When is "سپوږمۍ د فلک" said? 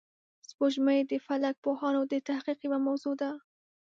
0.49-1.55